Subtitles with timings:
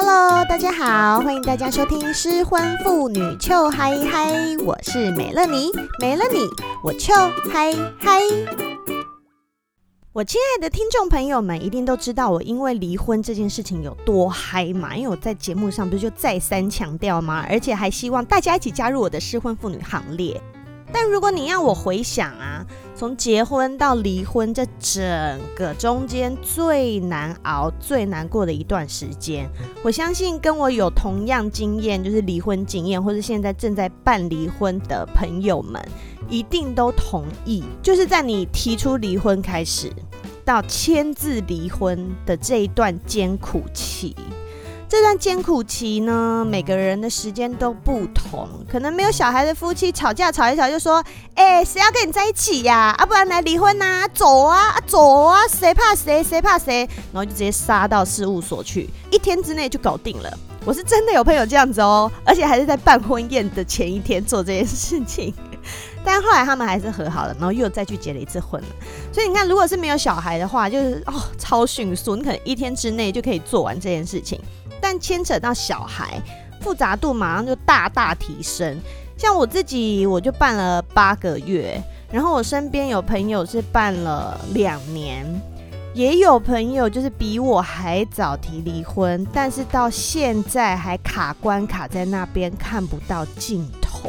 [0.00, 6.38] Hello，大家好，欢迎大家收听失婚妇女 Chill High High，我是美乐妮，没了你
[6.84, 8.46] 我 Chill High High。
[10.12, 14.94] 我亲爱的听众朋友们，一定都知道我因为离婚这件事情有多嗨嘛？
[14.94, 17.44] 因为我在节目上不是就再三强调吗？
[17.48, 20.40] 而且还希望大家一起加入我的失婚妇女行列。
[20.92, 22.64] 但如果你让我回想啊，
[22.98, 29.48] 从结婚到离婚这整个中间最难熬、最难过的一段时间，
[29.84, 35.80] 我相信跟我有同样经验，就是离婚经验，或是现在正在办离婚的朋友们，
[36.28, 39.92] 一定都同意，就是在你提出离婚开始
[40.44, 44.16] 到签字离婚的这一段艰苦期。
[44.88, 48.48] 这段艰苦期呢，每个人的时间都不同。
[48.66, 51.04] 可能没有小孩的夫妻吵架吵一吵，就说
[51.36, 52.94] ：“哎，谁要跟你在一起呀？
[52.96, 54.08] 啊，不然来离婚呐！
[54.14, 55.46] 走啊，啊，走啊！
[55.46, 56.24] 谁怕谁？
[56.24, 60.38] 谁怕谁？”然后就直接杀到事务所去，一天之内就搞定了。
[60.64, 65.34] 我是真的有朋友这样子哦，而且还是在办婚宴的前一天做这件事情。
[66.02, 68.62] 但后来他们还是和好了，然后又再去结了一次婚。
[69.12, 74.40] 所以你看，如果是没有小孩的话，就是哦超迅速，你可能一天之内就可以做完这件事情。
[74.80, 76.20] 但牵扯到小孩，
[76.60, 78.78] 复杂度马上就大大提升。
[79.16, 85.26] 像我自己，我就办了八个月，然后我身边有朋友是办了两年，
[85.92, 94.08] 也有朋友就是比我还早提离婚，但是到现在还卡关卡在那边，看不到尽头。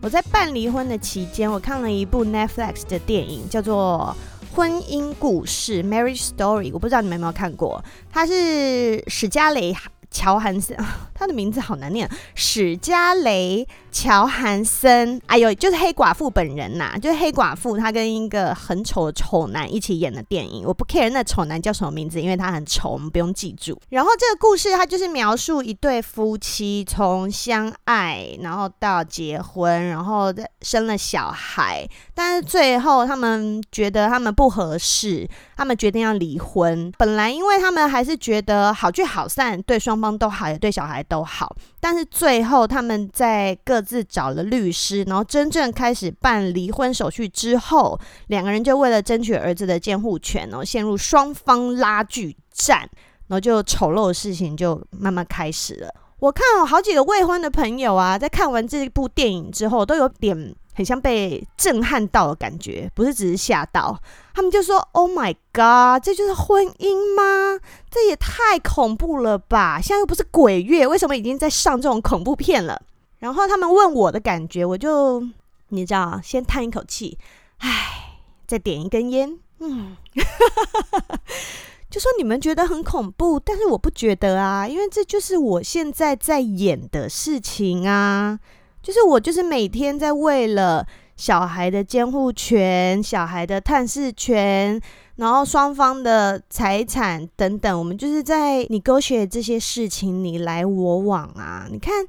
[0.00, 4.16] 我在办离婚的期间，我看了一部 Netflix 的电影，叫做。
[4.54, 9.74] 婚姻故事，Marriage Story，我不知道你们有没有看过，它是史嘉蕾。
[10.12, 10.76] 乔韩森，
[11.14, 12.08] 他的名字好难念。
[12.34, 20.64] 史嘉蕾·乔韩森，哎呦，就是黑寡妇本人呐，就是黑寡妇，她跟一个很丑的丑男一起演的电影。
[20.66, 23.78] 我不 care 那丑男叫什么名字，因为他很丑，我们不用记住。
[23.88, 36.92] 然后这个故事，它就是描述一对夫妻从相爱，然后到结婚，然后生了小孩，但是最后他们觉得他们不合适，他们决定要离婚。
[36.98, 52.80] 本来因为他们还是觉得好聚好散，对双方都好，也对小孩都好，但是最后他们在各自找了律师，然后真正开始办离婚手续之后，两个人就为了争取儿子的监护权，然后陷入双方拉锯战，
[53.28, 55.88] 然后就丑陋的事情就慢慢开始了。
[56.18, 60.54] 我看好几个未婚的朋友啊，在看完这部电影之后，都有点。
[60.74, 63.98] 很像被震撼到的感觉，不是只是吓到，
[64.34, 67.60] 他们就说：“Oh my god，这就是婚姻吗？
[67.90, 69.80] 这也太恐怖了吧！
[69.82, 72.80] 现在又不是鬼月，为什么已经在上这种恐怖片了？”
[73.20, 75.22] 然后他们问我的感觉，我就
[75.68, 77.18] 你知道，先叹一口气，
[77.58, 79.96] 唉，再点一根烟，嗯，
[81.90, 88.40] 就说你们觉得很恐怖，但是我不觉得啊，因为这就是我现在在演的事情啊。
[88.82, 90.84] 就是我，就是每天在为了
[91.16, 94.80] 小孩的监护权、小孩的探视权，
[95.16, 101.68] 然后双方的财产等等，我们就是在 negotiate 这些事情，你来我往啊。
[101.70, 102.04] 你看，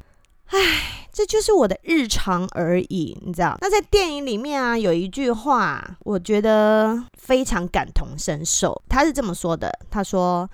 [0.48, 3.56] 唉，这就是我的日常而已，你知道？
[3.62, 8.82] 那在电影里面啊，有一句话，我觉得非常感同身受。
[8.90, 10.50] 他是这么说的：他说，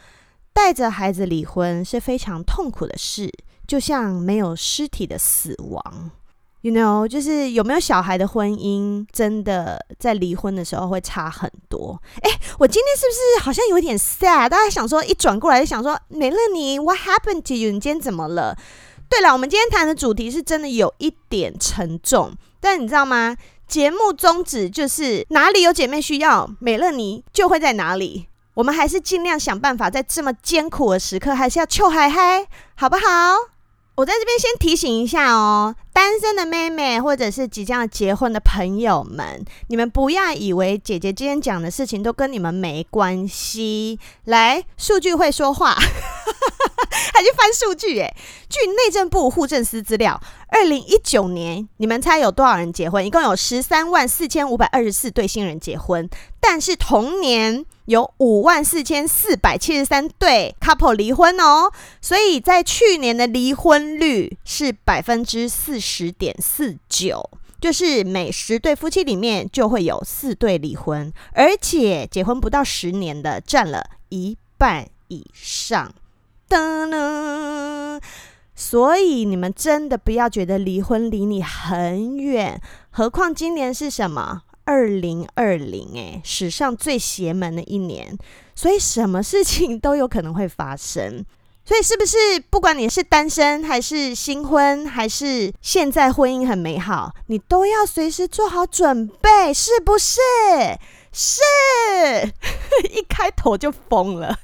[0.52, 3.32] 带着孩子离婚是非常痛苦的事。
[3.70, 6.10] 就像没有尸体的死亡
[6.62, 12.02] ，you know，就是有没有小孩的婚姻，真的在离婚的时候会差很多。
[12.24, 14.50] 哎，我今天是不是好像有点 sad？
[14.50, 17.72] 大家想说，一转过来就想说，美乐妮，What happened to you？
[17.72, 18.58] 你今天怎么了？
[19.08, 23.38] 对了，我们今天谈的主题是真的有一点沉重，但你知道吗？
[23.68, 28.26] 节目宗旨就是哪里有姐妹需要，美乐妮就会在哪里。
[28.56, 33.59] 我们还是尽量想办法，在这么艰苦的时刻，还是要秋嗨嗨，好不好？
[34.00, 44.00] 我在这边先提醒一下哦，单身的妹妹或者是即将要结婚的朋友们，你们不要以为姐姐今天讲的事情都跟你们没关系。
[44.24, 45.76] 来，数据会说话，
[47.14, 48.16] 还去翻数据诶。
[48.50, 53.06] 据内政部户政司资料，二零一九年，你们猜有多少人结婚？
[53.06, 56.10] 一共有十三万四千五百二十四对新人结婚，
[56.40, 57.66] 但是同年。
[57.86, 75.92] 有五万四千四百七十三对 couple 离婚哦，所以在去年的离婚率是百分之四十点四九，就是每十对夫妻里面就会有四对离婚，而且结婚不到十年的占了一半以上。
[76.50, 78.02] 噔噔，
[78.56, 82.60] 所以你们真的不要觉得离婚离你很远，
[82.90, 84.42] 何况今年是什么？
[84.66, 88.18] 二零二零，哎，史上最邪门的一年，
[88.54, 91.26] 所以什么事情都有可能会发生。
[91.66, 92.18] 所以是不是
[92.50, 100.20] 不管你是单身还是新婚，还是现在婚姻很美好，你都要随时做好准备，是不是？
[101.12, 101.42] 是，
[102.94, 104.38] 一开头就疯了。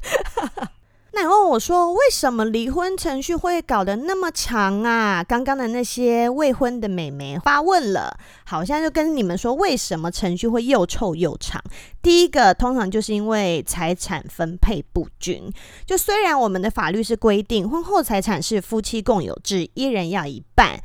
[1.16, 5.24] 那你问我说，为什么离婚程序会搞得那么长啊？
[5.24, 11.64] 刚刚的那些未婚的美眉发问了，好像就跟你们说，为什么程序会又臭又长？
[12.02, 15.50] 第一个，通常就是因为财产分配不均。
[15.86, 20.78] 就虽然我们的法律是规定婚后财产是夫妻共有制，一人要一半，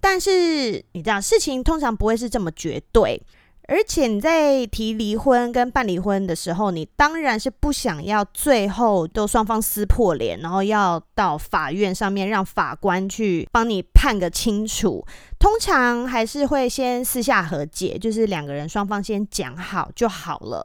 [0.00, 3.22] 但是你知道，事情通常不会是这么绝对。
[3.68, 15.04] 而且你在提离婚跟办离婚的时候，你当然是不想要最后都双方撕破脸，然后要到法院上面让法官去帮你判个清楚。
[15.38, 20.64] 通常还是会先私下和解，就是两个人双方先讲好就好了。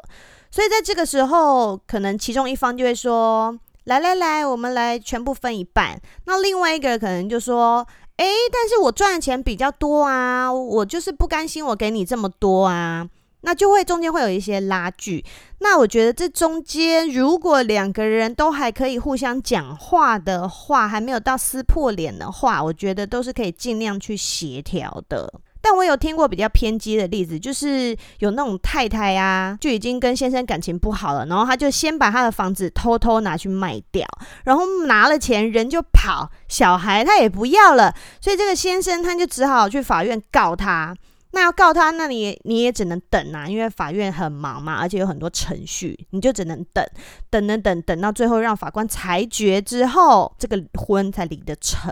[0.52, 7.88] 所以在这个时候，可能其中一方就会说：“来来来，我们来全部分一半。”那另外一个可能就说。
[8.22, 13.10] 诶，但是我赚的钱比较多啊，我就是不甘心我给你这么多啊，
[13.42, 15.26] 那就会中间会有一些拉锯。
[15.58, 25.42] 那我觉得这中间如果两个人都还可以互相讲话的话，还没有到撕破脸的话，我觉得都是可以尽量去协调的。
[25.62, 34.06] 但我有听过比较偏激的例子，就是有那种太太啊，就已经跟先生感情不好了，然后他就先把他的房子偷偷拿去卖掉，
[34.44, 40.96] 然后拿了钱人就跑，小孩他也不要了，所以这个先生他就只好去法院告他。
[41.34, 46.86] 那要告他，那你你也只能等啊，因为法院很忙嘛，而且有很多程序，你就只能等，
[47.30, 51.90] 等等等等到最后让法官裁决之后，这个婚才离得成。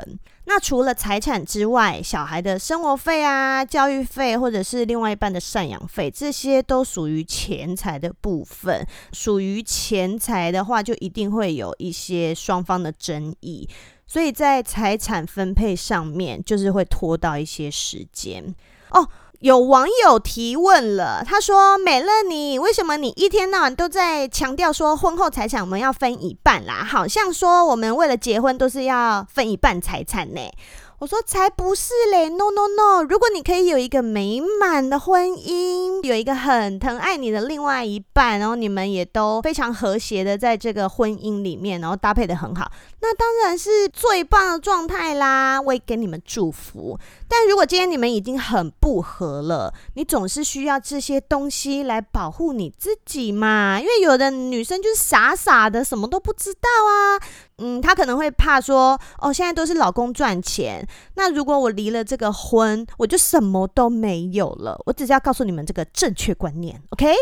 [0.52, 8.84] 那除了财产之外，小孩的生活费啊、教育费，或者是另外一半的赡养费，这些都属于钱财的部分。
[9.14, 13.70] 属于钱财的话，就一定会有一些双方的争议，
[14.08, 18.44] 所以在财产分配上面，就是会拖到一些时间
[18.90, 19.08] 哦。
[19.40, 26.84] 有网友提问了，他说：“美乐你，为什么你一天到晚都在强调说婚后财产我们要分一半啦？
[26.84, 30.42] 好像说我们为了结婚都是要分一半财产呢。”
[31.00, 33.04] 我说才不是嘞，no no no！
[33.08, 42.70] 如果你可以有一个美满的婚姻，有一个很疼爱你的另外一半，然后你们也都非常和谐的在这个婚姻里面，然后搭配得很好，
[43.00, 45.62] 那当然是最棒的状态啦！
[45.62, 47.00] 我也给你们祝福。
[47.30, 53.80] 但如果今天你们已经很不合了，你总是需要这些东西来保护你自己嘛？
[53.80, 57.22] 因为有的女生就是傻傻的，什么都不知道啊。
[57.60, 60.88] 嗯，她可能会怕说，哦，现在都是老公赚钱。
[61.16, 64.82] 那如果我离了这个婚，我就什么都没有了。
[64.86, 67.14] 我只是要告诉你们这个正确观念，OK？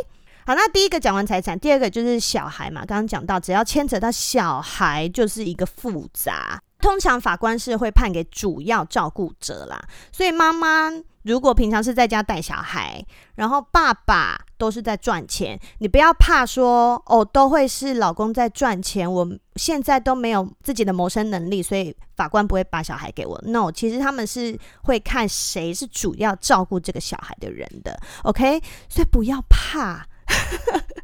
[0.45, 2.85] 好，那第一个讲完财产，第二个就是小孩嘛。
[2.85, 6.61] 刚刚讲到，只要牵扯到小孩，就是一个复杂。
[6.79, 9.81] 通常法官是会判给主要照顾者啦，
[10.11, 10.89] 所以妈妈
[11.27, 19.27] 如果平常是在家带小孩，然后爸爸都是在赚钱，你不要怕说哦，都会是老公在赚钱，我
[19.57, 23.37] 现在都没有自己的谋生能力，所以法官不会把小孩给我。
[23.45, 28.61] No，其实他们是会看谁是主要照顾这个小孩的人的，OK？
[28.87, 30.07] 所以不要怕。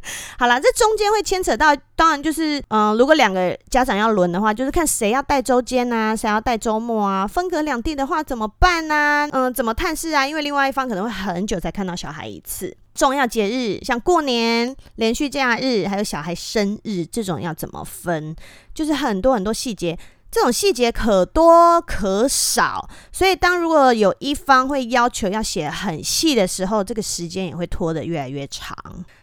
[0.38, 10.27] 好啦，这中间会牵扯到，当然就是，嗯、如果两个家长要轮的话，就是看谁要带周间啊，谁要带周末啊，分隔两地的话怎么办呢、嗯、怎么探视啊？
[10.27, 12.75] 因为另外一方可能会很久才看到小孩一次。
[12.93, 18.36] 重要节日像过年、连续假日，还有小孩生日这种要怎么分？
[18.74, 19.98] 就是很多很多细节。
[20.33, 28.75] 这种细节可多可少，所以当如果有一方会要求要写很细的时候，这个时间也会拖得越来越长。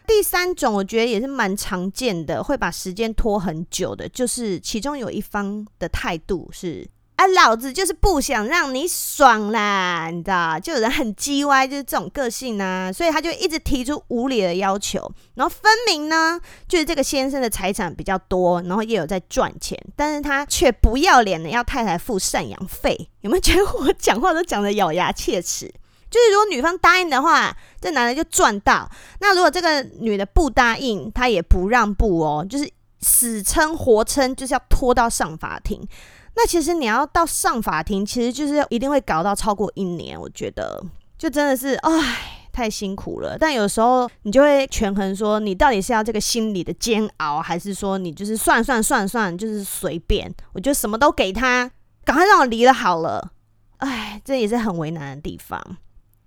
[0.07, 6.87] 第三种我觉得也是蛮常见的，会把时间拖很久的，就是其中有一方的态度是。
[7.21, 10.59] 啊，老子就是不想让你爽啦，你知道？
[10.59, 14.99] 就有人很叽歪，就是这种个性啊，所以他就一直提出无理的要求，
[15.35, 23.07] 然后分明呢，就是这个先生的财产比较多，然后也有在赚钱，但是他却不要脸的要太太付赡养费。
[23.19, 25.71] 有没有觉得我讲话都讲得咬牙切齿？
[26.09, 32.67] 就是如果女方答应的话，这男的就赚到；那如果这个女的不答应，他也不让步哦，就是
[33.01, 35.87] 死撑活撑，就是要拖到上法庭。
[36.35, 40.19] 那其实你要到上法庭，其实就是一定会搞到超过一年。
[40.19, 40.83] 我觉得
[41.17, 43.37] 就真的是，唉，太辛苦了。
[43.37, 51.69] 但有时候你就会权衡说，你到底是要这个心理的煎熬，还是说你就是算算算算，就是随便，我就什么都给他，
[52.05, 53.31] 赶快让我离了好了。
[53.77, 55.61] 唉，这也是很为难的地方。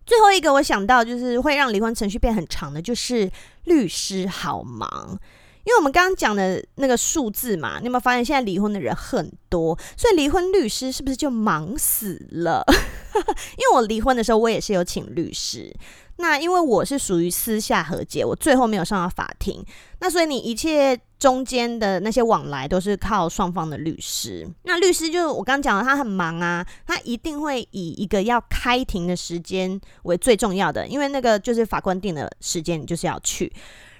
[0.04, 3.30] 最后一个我想到就是会让离婚程序变很长的，就是
[3.64, 5.18] 律师好忙。
[5.64, 9.78] 因为我们刚刚讲的那个数字嘛，你有没有发现现在离婚的人很多？
[9.96, 12.64] 所以离婚律师是不是就忙死了？
[13.56, 15.74] 因为我离婚的时候，我也是有请律师。
[16.16, 19.64] 那因为我是属于私下和解，我最后没有上到法庭。
[19.98, 24.48] 那所以你一切中间的那些往来都是靠双方的律师。
[24.62, 33.52] 那律师就是我刚刚讲的，他很忙啊，他一定会以一个要开庭的时间为最重要的，因为那个就是法官定的时间，你就是要去。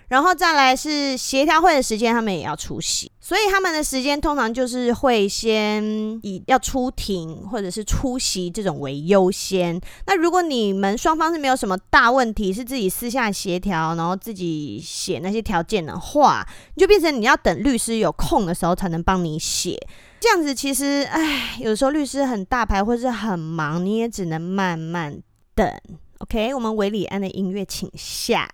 [0.09, 5.83] 然后再来是协调会的时间，他们也要出席，所以他们的时间通常就是会先
[6.23, 9.81] 以要出庭或者是出席这种为优先。
[10.07, 19.79] 那如果你们双方是没有什么大问题，是自己私下协调，然后自己写那些条件的话，你就变成你要等律师有空的时候才能帮你写。
[20.21, 25.21] 这样子其实，哎，有时候律师很大牌或是很忙，你也只能慢慢
[25.55, 25.71] 等。
[26.19, 28.49] OK，我们韦礼安的音乐请下。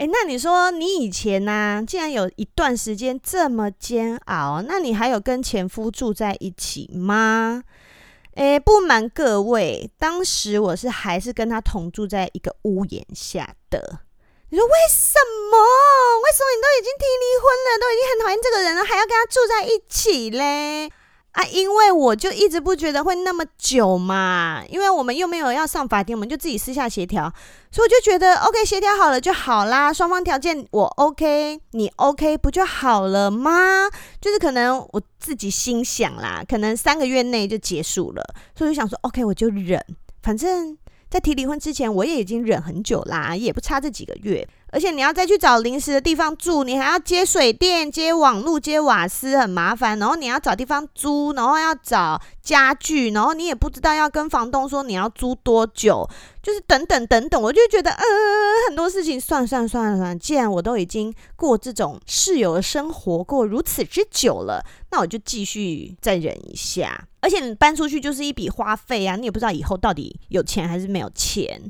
[0.00, 1.82] 哎，那你说你以前呢、啊？
[1.86, 7.62] 既然有一段时间这么煎熬，那你还有跟前夫住在一起吗？
[8.34, 14.00] 哎，不瞒各位，当时我是还是跟他同住在一个屋檐下的。
[14.48, 15.18] 你说为什
[15.52, 15.58] 么？
[16.24, 20.90] 为什么你都已经提离婚了，都已经很讨厌这个人了，还要跟他住在一起嘞？
[21.32, 27.32] 啊，因为我就一直不觉得会那么久嘛，因为我们又没有要上法庭，我们就自己私下协调，
[27.70, 33.88] 所以我就觉得 OK，协调好了就好啦，双方条件我 OK，你 OK 不就好了吗？
[34.20, 38.24] 就是可能我自己心想啦，可能三个月内就结束了，
[38.56, 39.80] 所以我就想说 OK，我就忍，
[40.22, 40.76] 反正
[41.10, 44.46] 在提离婚之前我也已经忍很久啦，也不差这几个月。
[44.72, 49.98] 而且你要再去找临时的地方住，你还要接水电、接网路、接瓦斯，很麻烦。
[49.98, 56.08] 然后你要找地方租，然后要找家具，然后你也不知道要跟房东说你要租多久，
[56.40, 57.42] 就是等等等等。
[57.42, 58.04] 我就觉得，呃，
[58.68, 67.08] 很多事情算算算算，既然我都已经过这种室友的生活过如此之久了，那我就继续再忍一下。
[67.20, 71.60] 而且你搬出去就是一笔花费啊，你也不知道以后到底有钱还是没有钱。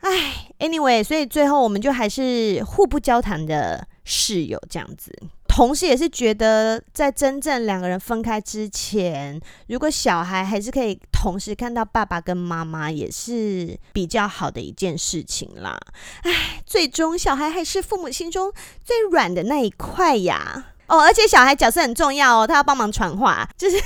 [0.00, 5.10] 唉，anyway，所以最后我们就还是互不交谈的室友这样子。
[5.48, 15.80] 同时，也是觉得在真正两个人分开之前，如果小孩还是可以同时看到爸爸跟妈妈，也是比较好的一件事情啦。
[16.22, 18.52] 唉，最终小孩还是父母心中
[18.84, 20.72] 最软的那一块呀。
[20.96, 23.76] 哦，而且小孩角色很重要哦，他要帮忙传话，就是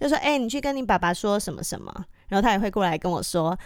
[0.00, 1.92] 就说：“哎，你去跟你爸爸说什么什么。”
[2.28, 3.56] 然后他也会过来跟我说。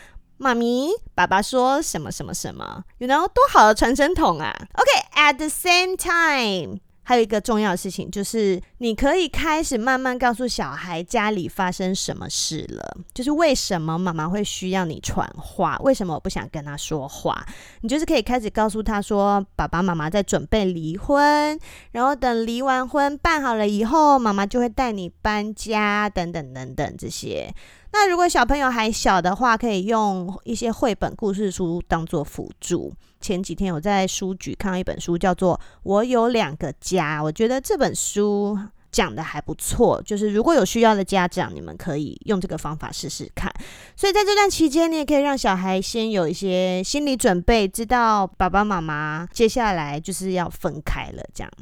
[0.40, 17.42] 妈咪，爸爸说什么什么什么，you know，多好的传声筒啊！OK，at the same time，还有一个重要的事情就是，你可以开始慢慢告诉小孩家里发生什么事了，就是为什么妈妈会需要你传话，为什么我不想跟他说话，
[17.80, 21.58] 你就是可以开始告诉他说，爸爸妈妈在准备离婚，
[21.92, 27.50] 然后等离完婚办好了以后，妈妈就会带你搬家，等等等等这些。
[27.90, 32.92] 那如果小朋友还小的话，可以用一些绘本故事书当做辅助。
[33.20, 38.58] 前几天我在书局看到一本书，叫做《我有两个家》，我觉得这本书
[38.90, 40.00] 讲得还不错。
[40.02, 43.52] 就是如果有需要的家长，你们可以用这个方法试试看。
[43.96, 51.22] 所以在这段期间，你也可以让小孩先有一些心理准备，知道爸爸妈妈接下来就是要分开了。
[51.34, 51.52] 这样，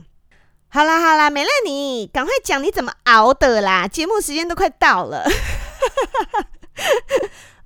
[0.68, 3.88] 好啦好啦，美乐你赶快讲你怎么熬的啦！
[3.88, 5.26] 节目时间都快到了。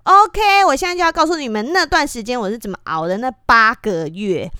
[0.04, 3.18] OK，我现在就要告诉你们那段时间我是怎么熬的。
[3.18, 4.50] 那八个月，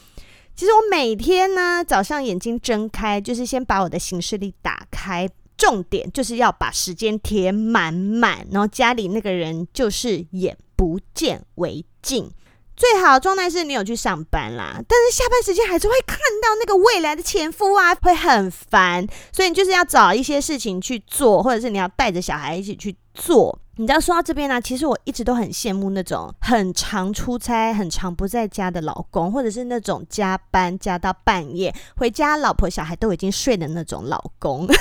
[0.54, 12.30] 其实我每天呢早上眼睛睁开，就是先把我的行事历打开，重点就是要把时间填满满，然后家里那个人就是眼不见为净。
[12.76, 23.59] 最好的状态是你有去上班啦，但是下班时间还是会看到那个未来的前夫啊，会很烦，所以你就是要找一些事情去做，或者是你要带着小孩一起去做。
[23.80, 34.66] 你知道说到这边呢，其实我一直都很羡慕那种很常出差、很常不在家的老公，或者是那种加班加到半夜回家，老婆小孩都已经睡的那种老公。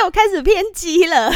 [0.00, 1.30] 又开始偏激了。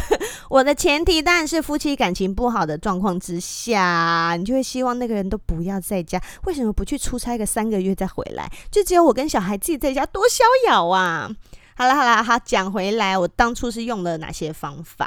[0.48, 6.18] 我的前提当然是夫妻感情不好的状况之下，你就会希望那个人都不要在家。
[6.44, 8.50] 为什么不去出差个三个月再回来？
[8.70, 11.30] 就只有我跟小孩自己在家，多逍遥啊！
[11.76, 15.06] 好了好了，好，讲回来，我当初是用了哪些方法？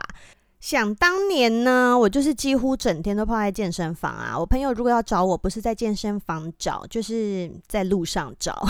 [0.59, 4.37] 想当年呢，我就是几乎整天都泡在健身房啊。
[4.37, 8.61] 我朋友如果要找我，不是在健身房找，就是在路上找。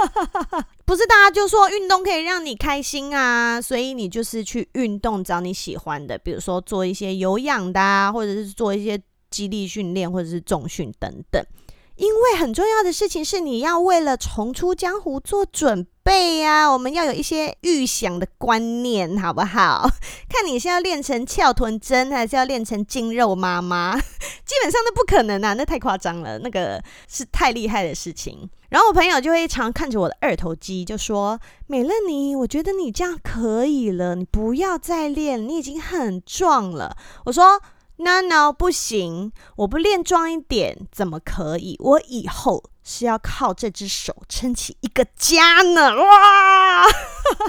[0.84, 9.00] 不是大家就说运动可以让你开心啊，所以你就是去运动，找你喜欢的，比如说做一些有氧的啊，或者是做一些
[9.30, 11.42] 肌力训练，或者是重训等等。
[11.96, 19.88] 因为很重要的事情是你要为了重出江湖做准备呀，我们要有一些预想的观念，好不好？
[20.28, 23.96] 看你是要练成翘臀针，还是要练成筋肉妈妈？
[24.44, 28.50] 基本上都不可能啊，那太夸张了，那个是太厉害的事情。
[28.70, 36.96] 然后我朋友就会常看着我的二头肌，就说：“美乐妮，我觉得你这样可以了，你不要再练，你已经很壮了。”
[37.26, 37.60] 我说。
[37.96, 41.76] No no 不行，我不练壮一点怎么可以？
[41.78, 45.94] 我以后是要靠这只手撑起一个家呢！
[45.96, 46.84] 哇！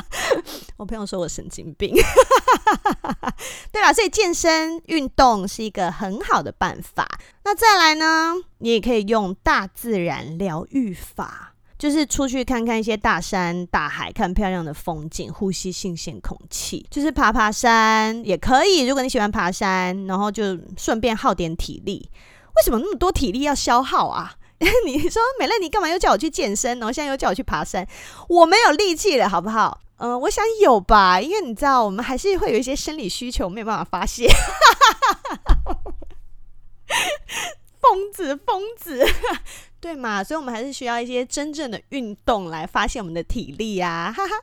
[0.78, 1.96] 我朋友说我神经病。
[3.72, 7.08] 对吧，所以健身运动是一个很好的办法。
[7.44, 11.55] 那再来呢，你也可以用大自然疗愈法。
[11.78, 18.86] 就是出去看看一些大山大海，看漂亮的风景，呼吸新鲜空气，就是爬爬山也可以。
[18.88, 22.10] 如果你喜欢爬山，然后就顺便耗点体力。
[22.56, 24.36] 为什么那么多体力要消耗啊？
[24.86, 27.86] 你说美乐，你干嘛又叫我去健身，然后现在又叫我去爬山？
[28.30, 29.82] 我没有力气了，好不好？
[29.98, 34.28] 嗯、我想有吧，因为你知道，我们还是会有一些生理需求没有办法发泄。
[37.82, 39.06] 疯子，疯子。
[39.86, 44.34] 对嘛，所以我们还是需要一些真正的运动来发现我们的体力呀，哈哈。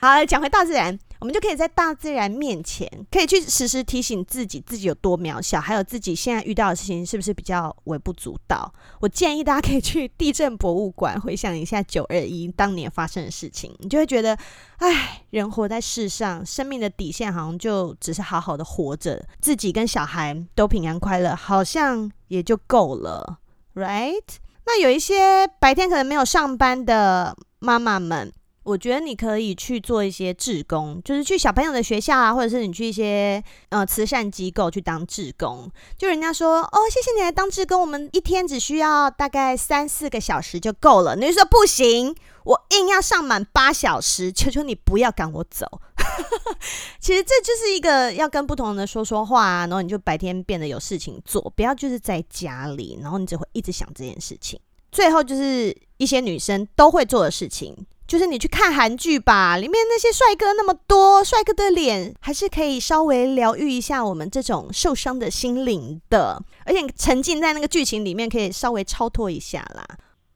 [0.00, 8.68] 好，讲回大自然，我们就可以在大自然面前，可以去时时提醒自己自己有多渺小，还有自己现在遇到的事情是不是比较微不足道。
[9.00, 14.36] 我建议大家可以去地震博物馆回想一下九二一当年发生的事情，你就会觉得，
[14.78, 23.38] 哎，人活在世上，生命的底线好像就只是好好的活着，自己跟小孩都平安快乐，好像也就够了
[23.76, 24.24] ，right？
[24.66, 28.32] 那有一些白天可能没有上班的妈妈们，
[28.64, 35.70] 我觉得你可以去做一些志工，就是去小朋友的学校啊，或者是你去一些呃慈善机构去当志工。
[35.96, 41.14] 就人家说哦，谢谢你来当志工，我们一天只需要大概三四个小时就够了。
[41.14, 42.12] 你就说不行，
[42.44, 45.80] 我硬要上满八小时，求求你不要赶我走。
[47.00, 54.58] 其实这就是一个要跟不同人说说话啊，然后你就白天变得有事情做，不要就是在家里，然后你只会一直想这件事情。
[54.90, 57.76] 最后就是一些女生都会做的事情，
[58.08, 69.86] 就是你去看韩剧吧，里面那些帅哥那么多，帅哥的脸还是可以稍微疗愈一下我们这种受伤的心灵的，而且沉浸在那个剧情里面，可以稍微超脱一下啦。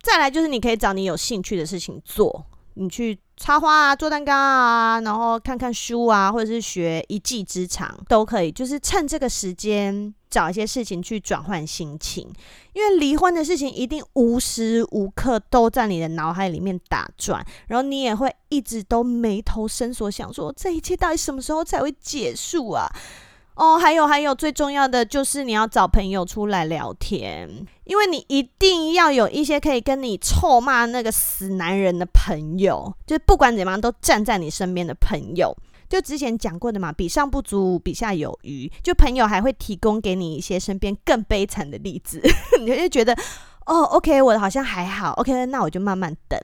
[0.02, 3.18] 再来就是你可以找你有兴趣的事情做，你去。
[3.40, 8.52] 插花啊，做蛋糕啊，然后看看书啊，或者是学一技之长都可以。
[8.52, 12.30] 就是趁这个时间找一些事情去转换心情，
[12.74, 22.86] 因为离婚的事情一定无时无刻都在你的脑海里面打转，然后你也会一直都眉头深锁，想说这一切到底什么时候才会结束啊？
[23.60, 27.46] 哦，还有还有，最重要的就是你要找朋友出来聊天，
[27.84, 35.54] 因为你一定要有一些可以跟你臭骂那个死男人的朋友，就是不管怎么样都站在你身边的朋友。
[35.90, 38.66] 就之前讲过的嘛，比上不足，比下有余。
[38.82, 42.18] 就朋友还会提供给你一些身边更悲惨的例子，
[42.60, 43.12] 你就觉得
[43.66, 46.40] 哦，OK，我好像还好，OK，那我就慢慢等。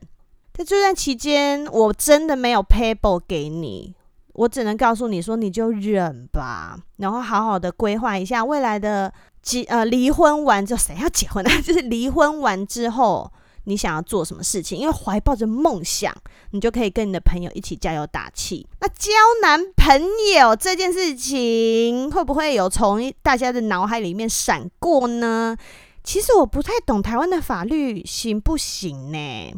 [0.53, 3.95] 在这段期间，我真的没有 payable 给你。
[4.37, 11.51] 我只能告诉你说，你就忍吧，然后好好的规划一下未来的结呃离婚完之后，谁要结婚呢？
[11.65, 13.33] 就是离婚完之后，
[13.65, 14.79] 你想要做什么事情？
[14.79, 16.15] 因为怀抱着梦想，
[16.51, 18.67] 你就可以跟你的朋友一起加油打气。
[18.81, 20.01] 那交男朋
[20.39, 25.57] 友这件事情，会不会有从大家的脑海里面闪过呢？
[26.05, 29.53] 其实我不太懂台湾的法律行不行呢？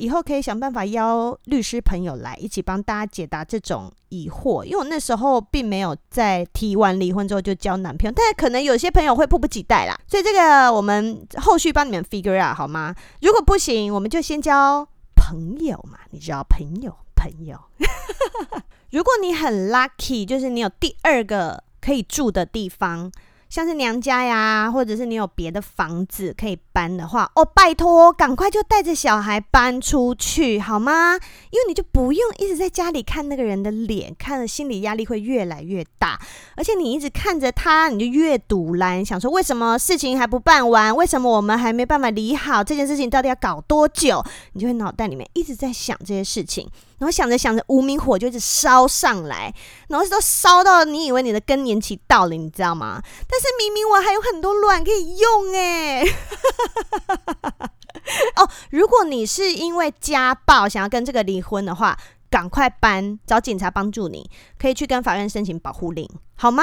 [0.00, 12.94] 以后可以想办法邀律师朋友来一起帮大家解答这种疑惑，因为我那时候并没有在提完离婚之后就交男朋友，但是可能有些朋友会迫不及待啦，所以这个我们后续帮你们 figure out 好吗？
[13.20, 17.58] 如果不行，我们就先交朋友嘛，你知道朋友朋友。
[18.90, 23.12] 如果你很 lucky，就是你有第二个可以住的地方。
[23.50, 31.14] 像是娘家呀，或者是你有别的房子可以搬的话，哦，拜托，赶快就带着小孩搬出去好吗？
[31.50, 36.16] 因为你就不用一直在家里看那个人的脸，看了心理压力会越来越大，
[36.54, 40.94] 而且你一直看着他，你就越赌烂，想说为什么事情还不办完？
[40.94, 42.62] 为什么我们还没办法理好？
[42.62, 44.24] 这件事情到底要搞多久？
[44.52, 46.70] 你就会脑袋里面一直在想这些事情。
[47.00, 49.52] 然后想着想着，无名火就一直烧上来，
[49.88, 53.02] 然后都烧到你以为你的更年期到了，你知道吗？
[53.26, 56.04] 但是明明我还有很多卵可以用哎。
[58.36, 61.98] 哦，如果你是因为家暴想要跟这个离婚的话，
[62.30, 66.62] 赶快搬，找警察帮助你，可以去跟法院申请保护令，好吗？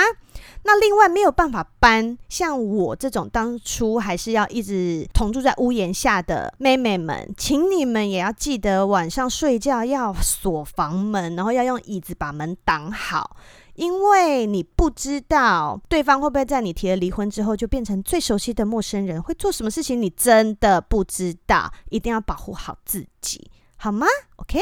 [0.64, 13.36] 那另外没有办法搬，像我这种当初还是要一直同住在屋檐下的妹妹们，请你们也要记得晚上睡觉要锁房门，然后要用椅子把门挡好。
[13.76, 24.60] 因为你不知道对方会不会在你提了离婚之后就变成最熟悉的陌生人，会做什么事情，你真的不知道，一定要保护好自己，好吗？OK。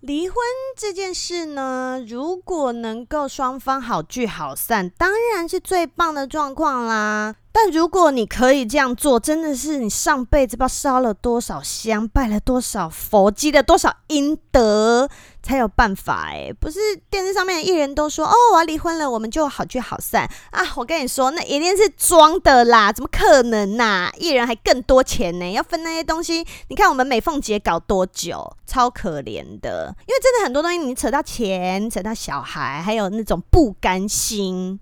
[0.00, 0.36] 离婚
[0.76, 7.34] 这件事呢，如果能够双方好聚好散，当然是最棒的状况啦。
[7.50, 15.08] 但如果你可以这样做，真的是你上辈子不知道烧了多少香，拜了多少佛，积了多少阴德，
[15.42, 16.78] 才有办法诶，不是
[17.10, 20.62] 电视上面的艺人都说哦，我要离婚了，我们就好聚好散啊！
[20.76, 26.46] 我跟你说，那一定是装的啦，怎么可能呐、艺人还更多钱呢，要分那些东西。
[26.68, 29.92] 你看我们美凤姐搞多久，超可怜的。
[30.06, 34.78] 因为真的很多东西，你扯到钱，扯到小孩，还有那种不甘心。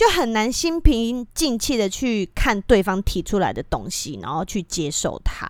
[0.00, 5.46] 就很难心平气静的去看对方提出来的东西，然后去接受它。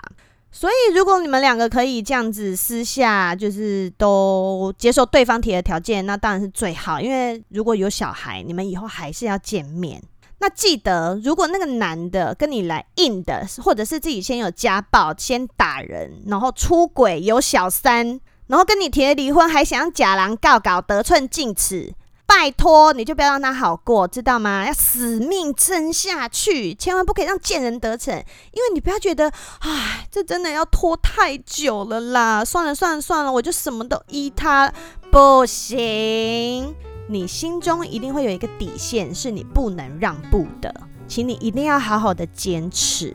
[0.51, 7.01] 所以，如果你们两个可以这样子私下就是都接受对方提的条件，那当然是最好。
[7.01, 10.03] 因为如果有小孩，你们以后还是要见面。
[10.41, 21.95] 那记得，如果那个男的跟你来硬的，或者是自己先有家暴、先打人，然后出轨、有小三，然后跟你提了离婚，还想假狼告告、得寸进尺。
[22.33, 24.64] 拜托，你就不要让他好过，知道吗？
[24.64, 28.14] 要死命撑下去，千万不可以让贱人得逞。
[28.14, 32.45] 因为你不要觉得，唉，这真的要拖太久了啦。
[32.45, 34.73] 算了算了算了，我就什么都依他，
[35.11, 36.73] 不行。
[37.09, 40.73] 你心中一定会有一个底线，是你不能让步的，
[41.09, 43.12] 请你一定要好好的坚持。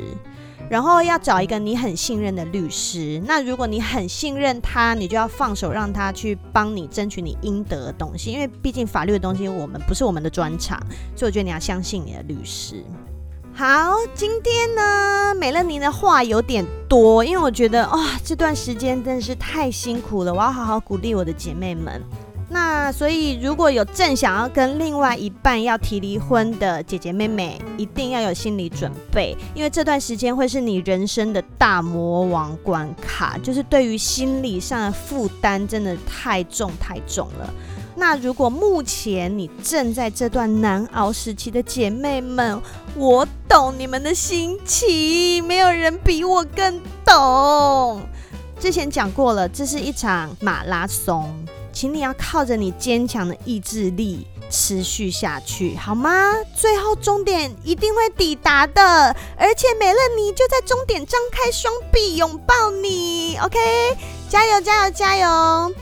[0.69, 3.21] 然后要找一个你很信任的律师。
[3.25, 8.32] 那如果你很信任他，你就要放手让他去帮你争取你应得的东西。
[8.32, 10.80] 因为毕竟法律的东西我们不是我们的专长，
[11.15, 12.84] 所以我觉得你要相信你的律师。
[13.54, 22.04] 好，今天呢，美乐妮的话有点多，因为我觉得哇、这段时间真的是太辛苦了，我要好好鼓励我的姐妹们。
[22.56, 37.54] 那所以，如果有正想要跟另外一半要提离婚的姐姐妹妹，一定要有心理准备，因为这段时间会是你人生的大魔王关卡，就是对于心理上的负担真的太重太重了。
[37.98, 42.62] 那如果目前你正在这段难熬时期的姐妹们，
[42.96, 48.02] 我懂你们的心情，没有人比我更懂。
[48.58, 51.30] 之前讲过了，这是一场马拉松。
[51.75, 56.33] 请你要靠着你坚强的意志力持续下去，好吗？
[56.55, 63.59] 最后终点一定会抵达的，而且美乐你就在终点张开双臂拥抱你，OK？
[64.29, 65.75] 加油，加油，加油！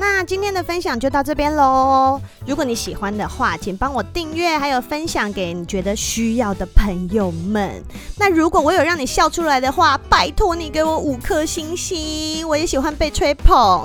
[0.00, 2.18] 那今天的分享就到这边喽。
[2.46, 7.84] 如果你喜欢的话，请帮我订阅，还有分享给你觉得需要的朋友们。
[8.16, 13.84] 那如果我有让你笑出来的话，拜托你给我五颗星星，我也喜欢被吹捧。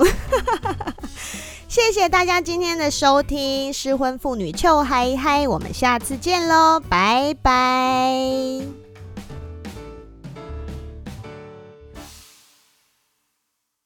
[1.68, 8.85] 谢谢大家今天的收听，失婚妇女臭嗨嗨我们下次见喽，拜拜。